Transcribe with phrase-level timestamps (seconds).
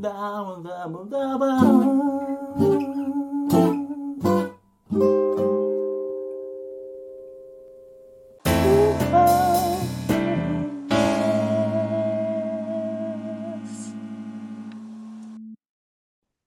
[0.00, 0.08] ダ
[0.42, 1.70] ブダブダブダブ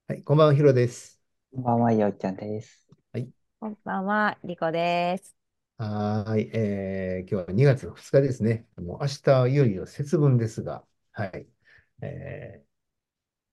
[0.07, 1.21] はい、こんばんは、ヒロです。
[1.53, 2.87] こんばんは、ようちゃんです。
[3.59, 5.37] こんばんは、リコです。
[5.77, 8.65] はーい、えー、今日は2月の2日ですね。
[8.77, 11.45] もう明日はいよいよ節分ですが、はい、
[12.01, 12.72] えー、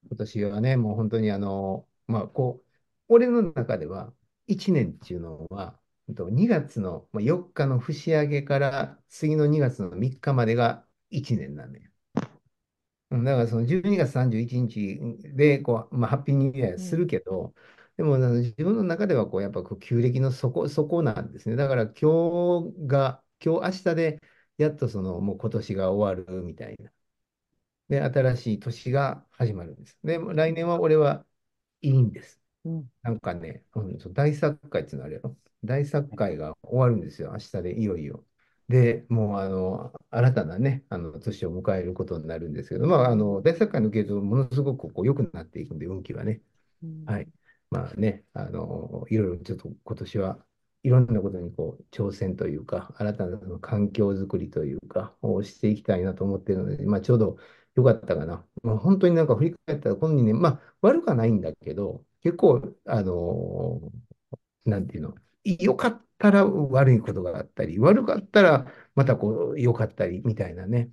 [0.08, 2.66] 今年はね、もう本当にあの、まあ、こう、
[3.08, 4.12] 俺の中では
[4.46, 11.90] 1年っていうのは、2月の4日の節上げから次の2月の3日までが1年なんだよ。
[13.10, 14.98] だからその12月31日
[15.34, 17.54] でこう、まあ、ハッピーニューイヤーするけど、
[17.96, 21.56] でもあの自分の中ではこうやっぱこう旧暦の底、底なんですね。
[21.56, 24.20] だから今日が、今日明日で
[24.58, 26.90] やっとそのもう今年が終わるみたいな。
[27.90, 29.98] で、新しい年が始まるんです。
[30.04, 31.26] で、来年は俺は
[31.82, 32.40] いいんです。
[32.64, 35.36] うんなんかね、うん、大作会っていうのあるやろ？
[35.64, 38.24] 大作会が終わるんですよ、明日でいよいよ。
[38.68, 46.42] で、もうあの新たなね、あの年を迎えることになるんですけど、まあ、あの大作会の系統、ものすごくこう良くなっていくんで、運気はね。
[47.06, 47.28] はい。
[47.70, 50.38] まあね、あの、いろいろちょっと今年は
[50.82, 57.38] いろんなことにこう挑戦というか、新たなその環境づくりというか、をしていきたいなと思っているので、まあちょうど
[57.76, 58.46] よかったかな。
[58.62, 63.80] まあ、本当になんか振り返ったら、この2年、まあ悪くはないんだけど、結構、あの、
[64.64, 65.14] なんていうの、
[65.44, 70.90] 良かったら悪いことがあったり、悪かったらまたこう良かったりみたいなね、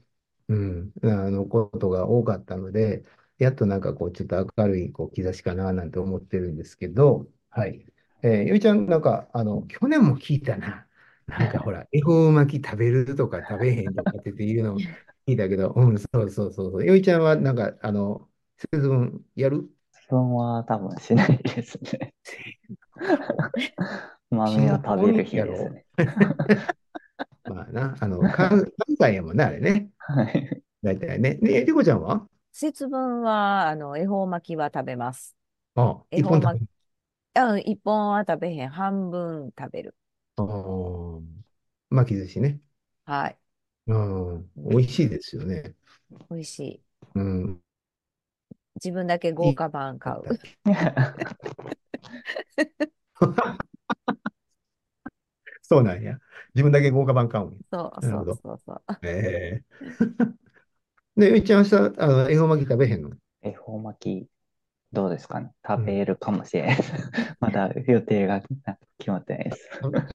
[0.48, 3.04] うん、あのことが多かったので、
[3.38, 7.86] やっとなんかこう、ちょっと明るいこう兆しかななんて思ってるんですけど、はい。
[8.24, 10.87] えー、ゆいちゃん、なんか、あの、去年も聞いたな。
[11.28, 14.82] なんかほら、恵方巻き食べるとか食べへんとかっていうのを
[15.28, 16.86] 聞いたけど、 うん、そうそうそうそう。
[16.86, 19.70] ゆいちゃんはなんか、あの、節分やる？
[19.92, 22.14] 自分は多分しないですね。
[24.30, 25.86] 豆を食べる日ですね。
[27.46, 29.92] まあな、あの、関関西やもんね、あれね。
[30.00, 30.64] はい。
[30.84, 31.36] 大体ね。
[31.42, 32.28] ね、りこちゃんは？
[32.52, 35.36] 節分は、あの、恵方巻きは食べます。
[35.76, 36.68] あ、恵方巻一本食べる。
[37.36, 38.70] あ、一本は食べへん。
[38.70, 39.96] 半分食べる。
[40.38, 41.22] あー
[41.90, 42.62] 巻き寿司ね。
[43.06, 43.40] はい。
[43.88, 45.76] うん、美味しいですよね。
[46.30, 46.82] 美味しい。
[47.16, 47.62] うん。
[48.76, 50.22] 自分だけ豪華版買う。
[55.62, 56.18] そうなんや。
[56.56, 57.58] 自分だけ豪華版買うんや。
[57.72, 58.84] そうなるほどそうそうそう。
[59.04, 59.78] ええ
[61.18, 63.10] で、ゆいちゃん明日、あの、恵方巻き食べへんの？
[63.42, 64.30] 恵方巻き、
[64.94, 65.54] どうですかね。
[65.68, 66.78] 食べるかもしれない。
[67.48, 68.42] まだ予定が
[69.00, 69.70] 決まってないです。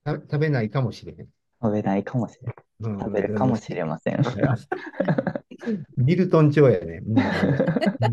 [0.06, 1.28] 食べないかもしれへん。
[1.62, 2.54] 食べないかもしれない。
[2.80, 4.20] うん食べるかもしれません。
[5.96, 7.00] ミルトン調やね。
[7.06, 7.16] うん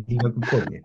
[0.08, 0.84] 理学っぽいね。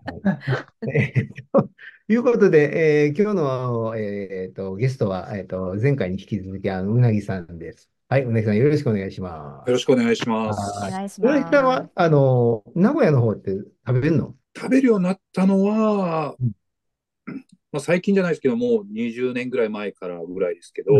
[1.55, 1.69] と
[2.09, 7.89] いうことで、えー今日の、えーとゲストは、えーと前回に引き続きあのうなぎさんです。
[8.09, 9.69] はい、うなぎさんよろしくお願いします。
[9.69, 10.79] よろしくお願いします。
[10.81, 13.51] はいお願いしうなぎさんはま、あの、名古屋の方って
[13.87, 14.35] 食べれるの？
[14.57, 16.35] 食べるようになったのは
[17.27, 17.45] うん、
[17.75, 20.93] まあ、最近じゃないですけども、20年ぐらい前からぐらいですけど、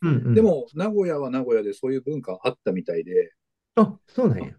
[0.00, 3.34] うんうんでも、名古屋は名古屋でそういう文化あったみたいで、
[3.74, 4.54] あ、そうなんや。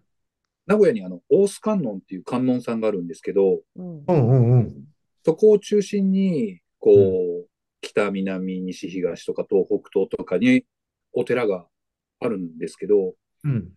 [0.66, 3.62] 名古屋にあの、大須観音っていう観音さんがあるんですけど、す。
[3.74, 4.84] うんうんうんうん。
[5.24, 7.48] そこを中心に、こう、う
[7.80, 10.64] 北、南、西、東とか東北東とかに
[11.12, 11.66] お寺が
[12.20, 13.72] あるんですけど、うん。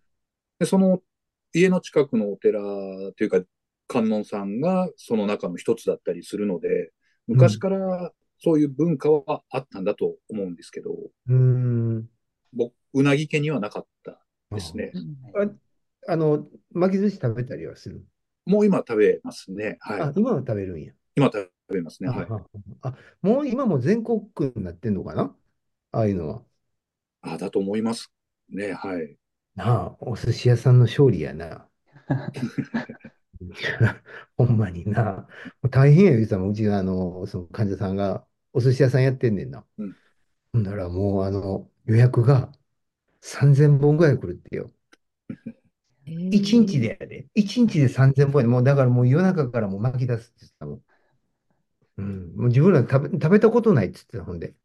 [0.59, 1.01] でその
[1.51, 2.59] 家の近くのお寺
[3.17, 3.41] というか、
[3.87, 6.91] 観音さんがその中の一つだったりするので、
[7.27, 12.09] 昔からそういう文化はあったんだと思うんですけど、うーん。
[12.53, 14.19] 僕、うなぎ家にはなかった
[14.51, 14.91] ですね。
[14.93, 15.59] うん
[16.09, 18.01] あの、巻き寿司食べたりはする？
[18.45, 19.77] もう今食べますね。
[19.81, 20.13] あは、い。
[20.15, 20.93] 今は食べるんや。
[21.17, 22.07] 今食べますね。
[22.07, 22.27] はい。
[22.29, 22.39] あ
[22.83, 25.35] あもう今も全国区になってんのかな？
[25.91, 26.41] ああいうのは。
[27.23, 28.09] あ、だと思います
[28.49, 28.71] ね。
[28.71, 29.17] はい。
[29.55, 31.67] なあ、お寿司屋さんの勝利やな。
[34.37, 35.27] ほんまにな。
[35.71, 39.65] 大変や言うてたもん、うちがあの、その患者さんがお寿司屋さんやってんねんな。
[39.77, 39.97] うん
[40.53, 42.51] ほんならもうあの予約が
[43.21, 44.71] 3000本ぐらい来るってよ。
[46.31, 47.27] 1日でやで。
[47.35, 48.49] 1日で3000本やで。
[48.49, 50.83] もうだからもう夜中からもう巻き出すって言ってたもん。
[51.97, 52.35] うん。
[52.35, 54.55] もう自分ら食べ、食べたことないって言ってた、ほんで。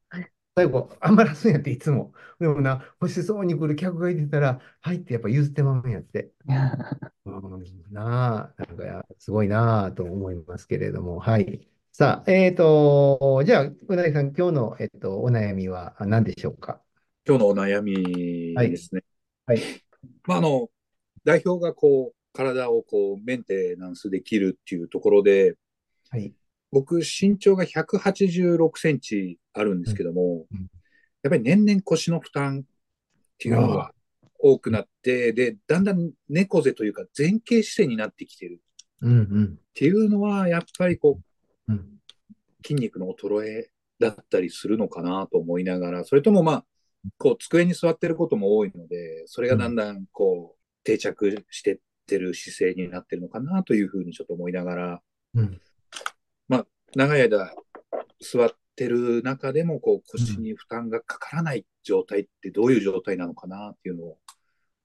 [0.54, 2.12] 最後、余らすんやって、いつも。
[2.38, 6.30] でもな、欲しそうに来る客がいてたら、はいってやっぱ譲ってまうんやって。
[7.24, 11.66] うん、なあ、なんかや、すごいなあと思いますけれども、はい。
[11.92, 16.82] さあ、えっと、じゃあ、うなぎさん、今日の、えっと、お悩みはあ何でしょうか？
[17.26, 19.04] 今日のお悩みですね。
[19.46, 19.60] はい。
[20.26, 20.68] まあ、あの、
[21.24, 25.56] 代表がこう、体をこう、メンテナンスできるっていうところで、
[26.10, 26.34] はい。
[26.72, 30.66] 僕、身長が186センチあるんですけどもうん、
[31.22, 32.64] やっぱり年々腰の負担っ
[33.38, 33.92] ていうのが
[34.38, 38.60] 多くなって、で、だんだん猫背というか前傾姿勢になってきてる。
[39.54, 41.20] っていうのは、やっぱりこ
[41.68, 41.88] う、うん。
[42.64, 46.64] 筋肉の衰えだったりするのかなと思いながら、それともまあ、
[47.18, 55.02] こう、机に座ってることも多いので、それがだんだんこう、定着してってる姿勢になってるのかなというふうにちょっと思いながら、
[55.34, 55.60] うん
[56.94, 57.54] 長い間
[58.20, 64.18] 座ってる中でも、こう、腰に負担がかからない状態ってどういう状態なのかなっていうのを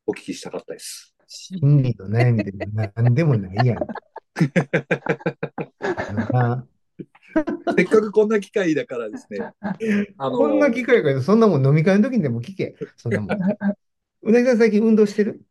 [0.05, 1.13] お聞きしたかったです。
[1.27, 3.77] 心理の悩みでも何でもないやん。
[6.31, 6.65] な
[7.75, 9.51] せっかくこんな機会だからですね。
[10.17, 12.75] あのこんな機会からそんなもん飲み会の時にでも聞け。
[12.95, 13.37] そんなもん。
[14.21, 15.41] うなぎさん最近運動してる？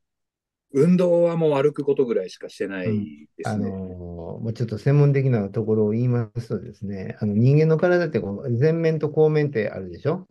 [0.73, 3.69] 運動はもう歩くことぐらいしかしてないですあね。
[3.71, 10.27] のーもうちょっと専門的なところを言いますとですね、あの人間の体ってこう前面と後面ってあるでしょ？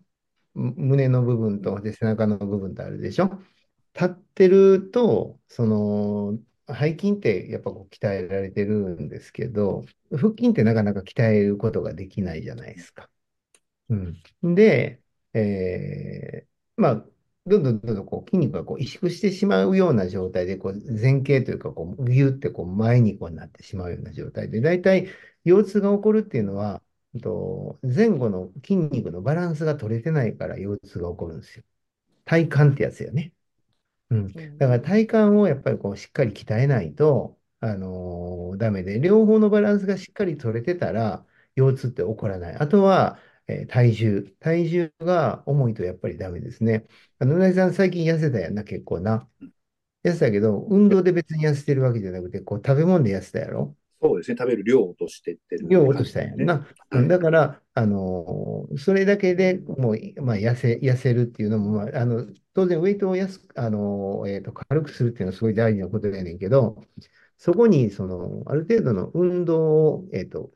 [0.53, 3.39] む胸の部分とで背中の部分ってあるでしょ？
[3.93, 6.37] 立ってると、その
[6.67, 13.09] 背筋ってやっぱこう鍛えられてるんですけど、腹筋ってなかなか鍛えることができないじゃないですか。
[13.89, 13.95] う
[14.49, 15.01] ん、で、
[15.33, 17.05] えーまあ、
[17.47, 25.09] どんどんどんどんこう筋肉がこう萎縮してしまうような状態で、こう前傾というかこう、ギュってこう前にこうなってしまうような状態で、大体
[25.43, 26.81] 腰痛が起こるっていうのは、
[27.13, 31.63] うんと前後の筋肉のバランスが取れてないから腰痛が起こるんですよ。
[32.25, 33.33] 体幹ってやつよね。
[34.09, 34.33] うん。
[34.57, 41.25] だから体幹をやっぱりこうしっかり鍛えないと、あのーダメで、両方のバランスがしっかり取れてたら、
[41.55, 42.55] 腰痛って起こらない。
[42.55, 44.35] あとは、えー体重。
[44.39, 46.85] 体重が重いとやっぱりダメですね。
[47.19, 49.29] あの、うなぎさん最近痩せたやんな、結構な。
[50.03, 53.75] 痩せたけど、運動で別に痩せてるわけじゃなくて、こう食べ物で痩せたやろ？
[54.01, 54.37] そうですね。
[54.37, 55.67] 食べる量を落としてってる。
[55.67, 56.67] 量を落としたんやんな。
[56.91, 66.83] はいだから、あのーそれだけでもう、まあ、痩せ、痩せるっていうのも、まあ、あの、当然、ウェイトを安く、あのーえーと、軽くするっていうのはすごい大事なことやねんけど、
[67.37, 70.51] そこに、その、ある程度の運動を、えっと、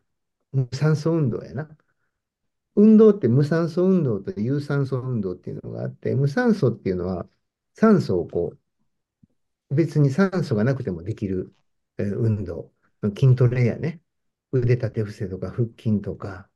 [0.53, 1.77] 無酸素運動やな。
[2.79, 7.27] 運動って無酸素運動と有酸素運動っていうのがあって、無酸素っていうのは、
[7.75, 8.53] 酸素をこ
[9.71, 11.53] う、別に酸素がなくてもできる、
[11.97, 12.71] えー運動。
[13.17, 14.01] 筋トレやね。
[14.51, 16.49] 腕立て伏せとか腹筋とか、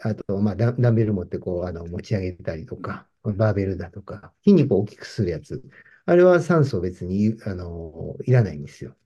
[0.00, 5.62] あと、まあ、ダンベル持ってこう、あの、持ち上げたりとか、バーベルだとか、筋肉を大きくするやつ。
[6.06, 8.96] あれは酸素別に、あの、いらないんですよ。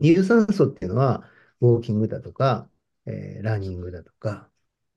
[0.00, 1.28] 有酸素っていうのは、
[1.62, 2.70] ウォーキングだとか、
[3.06, 4.50] えーランニングだとか、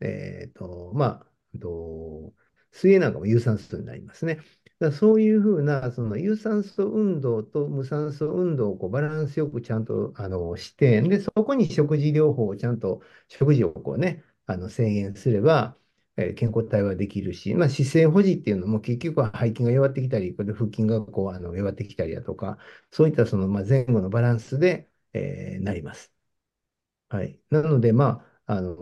[0.06, 2.34] えっと、まあ、と
[2.72, 4.40] 水泳なんかも有酸素になりますね。
[4.80, 15.78] だそういうふうな、その有酸素運動と無酸素運動をこうバランスよくちゃんとあのして、で、そこに食事療法をちゃんと、食事をこうね、あの制限すれば、
[16.18, 22.58] え健康体はできるし、まあ、姿勢保持っていうのも結局は背筋が弱ってきたり、これ腹筋がこうあの弱ってきたりだとか、
[22.92, 26.14] そういったそのま前後のバランスで、えーなります。
[27.10, 27.40] はい。
[27.50, 28.76] なので、まあ、あの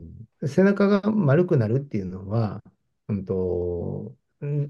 [0.00, 2.62] ー背中が丸くなるっていうのは、
[3.08, 4.14] うんと、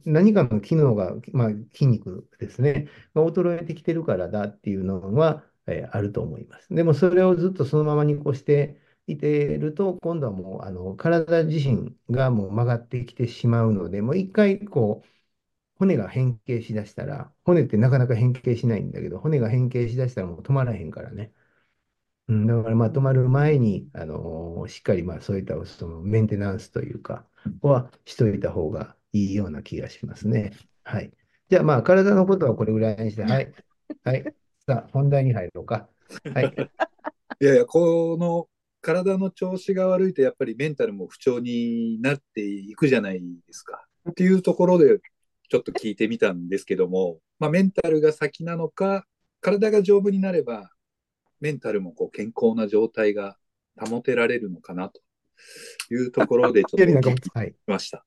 [0.05, 6.73] 何かの機能が、まあ、筋肉ですね、が衰えてきてるからだっていうのは、えーあると思います。
[6.75, 15.09] でも、それをずっとそのままにこうしていてると、今度はもう、あの、体自身がもう曲がってきてしまうので、もう一回、こう、
[15.79, 21.33] 骨が変形しだしたら、骨ってなかなか変形しないんだけど、骨が変形しだしたらもう止まらへんからね。
[22.29, 27.27] うん、だからまあ止まる前に、あのーしっかりまあそういったそのメンテナンスというか、
[27.61, 30.53] はしといた方がいいような気がしますね。
[30.85, 31.13] はい。
[31.51, 33.53] じゃあまあ体のことはこれぐらいにして、はい。
[34.05, 34.25] はい。
[34.67, 35.89] さあ、本題に入ろうか。
[36.33, 36.45] はい。
[37.41, 38.49] いやいや、この
[38.81, 43.85] 体の調子が悪いとやっぱりメンタルも不調になっていくじゃないですか。
[44.09, 45.01] っていうところで
[45.49, 49.07] ちょっと聞いてみたんですけども、まあ、メンタルが先なのか、
[49.41, 50.71] 体が丈夫になれば、
[51.41, 53.37] メンタルもこう健康な状態が
[53.79, 55.01] 保てられるのかなと
[55.91, 57.55] いうところでちょっと聞きはい。
[57.67, 58.05] ました。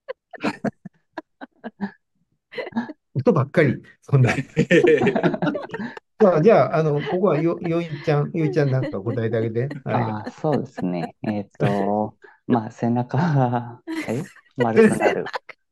[3.16, 4.30] 音ばっかり、そんな。
[4.30, 4.38] さ
[6.38, 9.70] あ、じゃあ、あの、ここはよ、よいちゃん、よいちゃんなんか答えてあげて。
[9.86, 11.16] はああ、そうですね。
[11.24, 12.16] えっと、
[12.46, 14.24] まあ、背中が、え？
[14.58, 15.26] 丸くなる。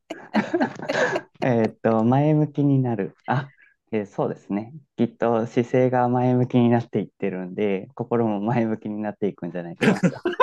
[1.41, 3.15] えっと、前向きになる。
[3.27, 3.49] あ、
[3.91, 4.73] えーそうですね。
[4.97, 10.15] きっと姿勢が前向きになっていってるんで、心も前向きになっていくんじゃないかなと。
[10.17, 10.35] い。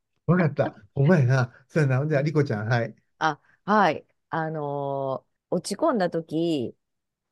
[0.26, 0.74] わかった。
[0.94, 1.52] お前な。
[1.68, 2.06] そうやな。
[2.06, 2.94] じゃあ、リコちゃん、はい。
[3.64, 4.06] はい。
[4.30, 6.74] あのー落ち込んだ時、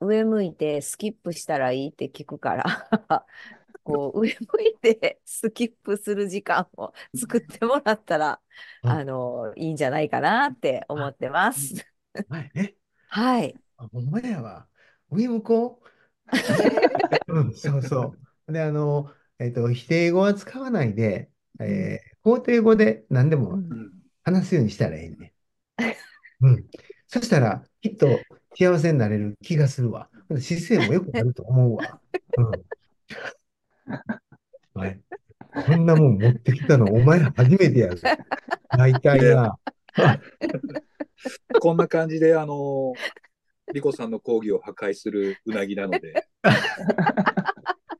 [0.00, 2.64] 上向いてスキップしたらいいって聞くから、
[3.85, 8.42] こう、上向いてスキップする時間を作ってもらったら、
[8.85, 11.75] ああのーいいんじゃないかなって思ってます。
[12.28, 12.76] お前ね。
[13.09, 13.61] はい。
[13.80, 14.68] あ、ほんまやわ。
[15.10, 15.88] 上向こう。
[17.28, 18.14] うん、そうそ
[18.49, 18.52] う。
[18.52, 23.58] で、あの、えっと、否定語は使わないで、えー肯定語で何でも
[24.25, 25.32] 話すようにしたらいいね。
[26.42, 26.66] うん。
[27.08, 28.26] そしたら、きっと
[28.58, 30.10] 幸せになれる気がするわ。
[30.40, 32.00] 姿勢も良くなると思うわ。
[32.37, 32.64] うん。
[34.75, 35.00] はい。
[35.66, 38.00] こんなもん持ってきたの、お前ら初めてやる。
[38.76, 39.58] 大体な。
[41.60, 42.99] こんな感じで、あの、
[43.73, 46.27] リコさんの講義を破壊するうなぎなので、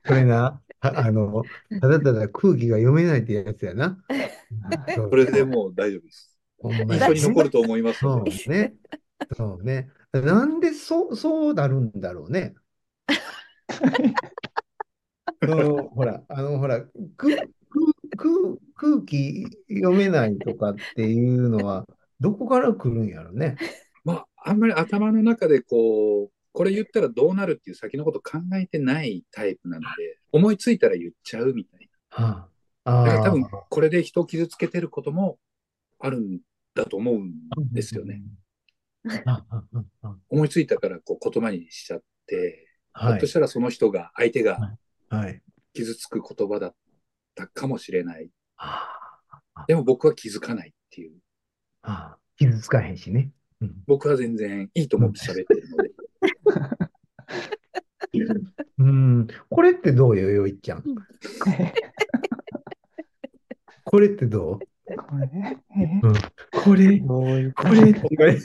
[0.07, 1.43] これな、あ、あの、
[1.79, 3.97] ただただ空気が読めないってやつやな。
[4.95, 6.37] それでもう大丈夫です。
[6.59, 8.31] ほんま印や象に残ると思いますそうので。
[8.47, 8.73] ね。
[9.35, 9.89] そうね。
[10.13, 12.55] なんでそう、そうなるんだろうね。
[15.41, 16.81] そのほら、あの、ほら、
[17.17, 17.47] 空、空、
[18.17, 18.29] 空
[18.75, 21.85] 空気読めないとかっていうのは、
[22.19, 23.57] どこから来るんやろね。
[24.43, 32.47] まあ、あんまり頭の中でこう、これ言ったらどうなるっていう先のこと考えてないタイプなので、思いついたら言っちゃうみたいは
[32.83, 33.03] あ、な。
[33.05, 35.37] だからあ多分、これで人を傷つけてることも
[35.99, 36.39] あるん
[36.75, 37.33] だと思うん
[37.71, 38.21] ですよね。
[39.25, 39.31] あ。
[39.31, 39.63] ああ
[40.03, 42.67] あ思いついたからこう言葉にしちゃって、
[42.97, 43.27] ひょはいっと。
[43.27, 44.77] したらその人が、相手が
[45.09, 45.41] はい。
[45.73, 46.75] 傷つく言葉だっ
[47.35, 48.29] たかもしれない。
[48.57, 48.87] あ
[49.67, 51.13] でも僕は気づかないっていう。
[51.81, 53.31] あ、傷つかへんしね。
[53.61, 53.83] うん。
[53.87, 55.91] 僕は全然いいと思って喋ってるので。
[58.79, 59.27] うん。
[59.49, 60.83] これってどうよ、よいちゃん？
[63.85, 64.59] これってどう？
[64.59, 65.57] これ？
[66.03, 66.13] うん。
[66.63, 67.23] これ、こ
[67.69, 68.39] れって言われ？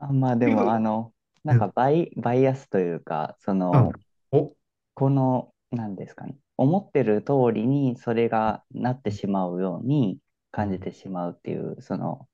[0.00, 1.12] あ、まあでも、あの、
[1.44, 3.92] なんかバイ、バイアスというか、その、
[4.32, 4.54] お、
[4.94, 10.18] この、なんですかね、思ってる通りにそれがなってしまうように
[10.50, 12.28] 感じてしまうっていう、その、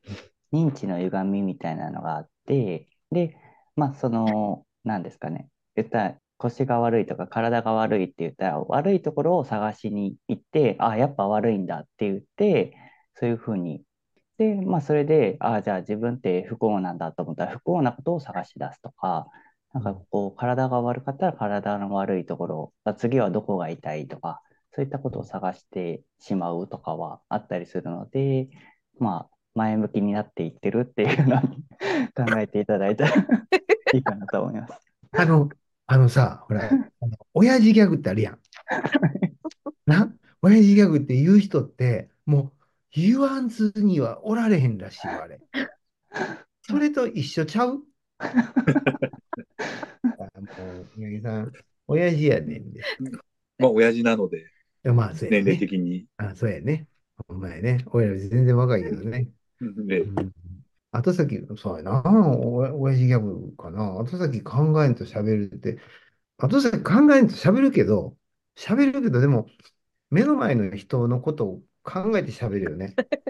[0.52, 3.36] 認知の歪みみたいなのがあって、で、
[3.76, 12.76] まあ、その、なんですかね、言ったら腰が悪いとか体が悪いって言ったら、悪いところを探しに行って、ああ、やっぱ悪いんだって言って、
[13.14, 13.82] そういうふうに。
[14.38, 19.28] で、まあ、それで、ああ、じゃあ自分って不幸なんだと思ったら、不幸なことを探し出すとか、
[19.72, 24.40] なんかこう、体が悪かったら体の悪いところ、次はどこが痛いとか、
[24.74, 28.48] そういったことを探してしまうとかはあったりするので、
[28.98, 31.64] まあ、前向きになっていってるっていうのに
[32.14, 33.14] 考えていただいたら
[33.94, 34.74] いいかなと思います。
[35.12, 35.48] あの、
[35.86, 38.38] あのさ、ほら、あの親父ギャグってあるやん。
[39.86, 40.12] な、
[40.42, 42.52] 親父ギャグって言う人って、もう
[42.90, 45.40] 言わんずにはおられへんらしいわ、あれ。
[46.62, 47.80] それと一緒ちゃう？
[48.18, 48.24] あ
[50.40, 51.52] もう、宮城さん、
[51.86, 52.80] 親父やねんで。
[52.80, 52.82] い
[53.58, 54.53] まあ、親父なので、
[54.84, 55.58] やまあ、そうや年齢ね。
[55.58, 56.06] 的に。
[56.16, 56.86] あ、そうやね。
[57.28, 57.84] お前ね。
[57.88, 59.28] 俺ら全然若いけどね。
[59.60, 60.32] でうん
[60.92, 62.02] 後先、そうやな。
[62.04, 63.98] お親父ギャグかな。
[63.98, 65.78] 後先考えんと喋るって。
[66.38, 68.16] 後先考えんと喋るけど、
[68.56, 69.46] 喋るけど、でも、
[70.10, 72.94] 目の前の人のことを考えて喋るよね。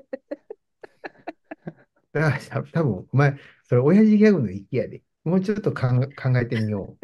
[2.12, 5.02] だからさ、多分お前、それ親父ギャグの域やで。
[5.24, 6.96] もうちょっと考え考えてみよ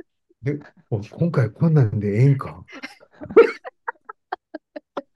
[0.43, 0.45] う。
[0.45, 0.59] で、
[0.91, 2.65] お今回こんなんでええんか。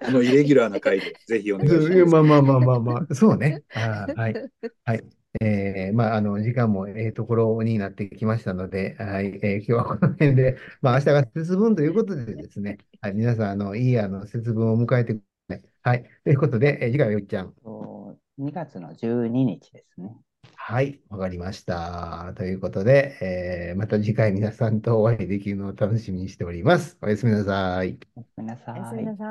[0.04, 2.06] このイレギュラーな回で、 ぜひお願いします。
[2.06, 3.64] まあまあまあまあまあ、そうね。
[3.75, 4.40] あーはい。
[4.84, 5.04] はい。
[5.40, 9.38] えー、まあ、あの、時間もええところになってきましたので、はい。
[9.42, 13.14] えー今日はこの辺で、まあ、明日が節分ということでですね、はい。
[13.14, 15.62] 皆さん、あの、いい、あの、節分を迎えてください。
[15.82, 16.11] はい。
[16.25, 17.54] ということで、えー次回はよっちゃん。
[17.62, 20.16] と2月の12日ですね。
[20.54, 22.32] はい、わかりました。
[22.36, 26.96] ということで、えーまた次回皆さんとお会いできるのを楽しみにしております。
[27.02, 27.98] おやすみなさい。
[28.16, 29.24] おやすみなさおやすみなさ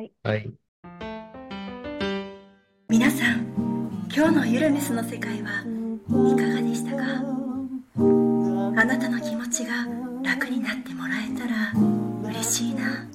[0.00, 0.12] い。
[0.22, 0.50] はい。
[2.88, 3.46] 皆さん
[4.14, 7.02] 今日のゆるめすの世界はいかがでしたか？
[8.78, 9.86] あなたの気持ちが
[10.22, 11.72] 楽になってもらえたら
[12.30, 13.08] 嬉しいな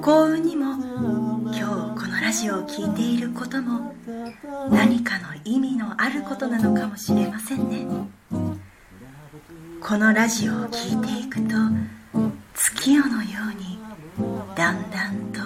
[0.00, 0.74] 幸運にも
[1.52, 1.93] 今日
[2.34, 3.94] ジオを聴いていることも
[4.68, 7.86] 何かの意味のあることなのかもしれませんね。
[9.80, 11.54] このラジオを聴いていくと
[12.54, 13.78] 月夜のように
[14.56, 15.40] だんだんと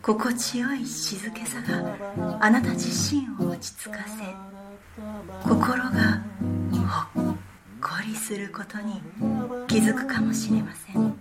[0.00, 4.24] 心地よい静けさがあなた自身を落ち着かせ
[5.46, 5.90] 心が
[7.12, 7.36] ほっ
[7.82, 9.02] こりすることに
[9.66, 11.18] 気づくかもしれません。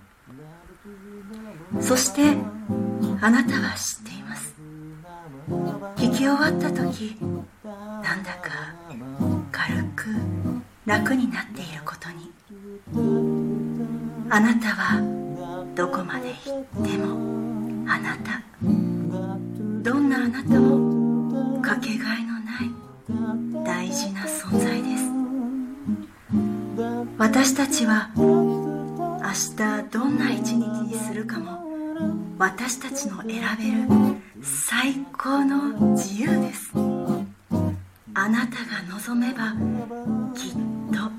[1.82, 2.38] そして
[3.20, 4.06] あなたは知って
[6.09, 7.15] き終わった時
[7.63, 8.73] なんだか
[9.51, 10.05] 軽く
[10.85, 12.31] 楽になっていることに。
[14.29, 15.01] あなたは
[15.73, 18.41] どこまで行ってもあなた
[19.89, 25.07] どんなあなたもかけがえのない大事な存在です。
[27.17, 29.21] 私たちは明
[29.55, 31.65] 日どんな一日にするかも
[32.37, 33.87] 私たちの選べる
[34.41, 36.72] 最高の自由です。
[38.13, 39.53] あなたが望めば
[40.36, 40.51] きっ
[40.91, 41.12] と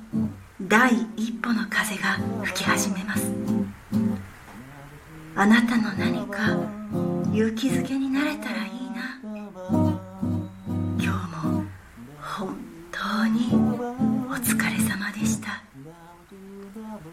[0.63, 3.33] 第一歩の風が吹き始めます。
[5.35, 6.57] あなたの何か
[7.33, 9.21] 勇気づけになれたらいいな。
[10.99, 11.65] 今日も
[12.21, 12.57] 本
[12.91, 13.49] 当に
[14.29, 15.63] お疲れ様でした。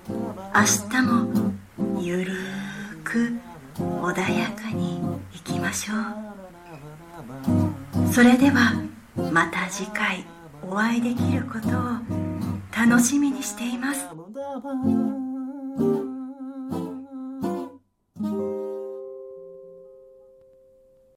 [0.07, 1.24] 明日も
[8.15, 8.81] それでは
[9.33, 10.23] また次回
[10.63, 11.73] お会いできることを
[12.73, 14.07] 楽しみにしています「